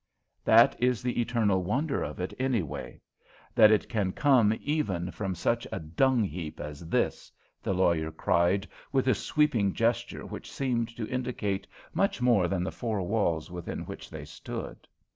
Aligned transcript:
"That 0.43 0.75
is 0.81 1.03
the 1.03 1.21
eternal 1.21 1.63
wonder 1.63 2.01
of 2.01 2.19
it, 2.19 2.33
anyway; 2.39 2.99
that 3.53 3.69
it 3.69 3.87
can 3.87 4.13
come 4.13 4.51
even 4.63 5.11
from 5.11 5.35
such 5.35 5.67
a 5.71 5.79
dung 5.79 6.23
heap 6.23 6.59
as 6.59 6.89
this," 6.89 7.31
the 7.61 7.75
lawyer 7.75 8.09
cried, 8.11 8.67
with 8.91 9.07
a 9.07 9.13
sweeping 9.13 9.73
gesture 9.75 10.25
which 10.25 10.51
seemed 10.51 10.87
to 10.97 11.07
indicate 11.07 11.67
much 11.93 12.19
more 12.19 12.47
than 12.47 12.63
the 12.63 12.71
four 12.71 13.03
walls 13.03 13.51
within 13.51 13.81
which 13.81 14.09
they 14.09 14.25
stood. 14.25 14.87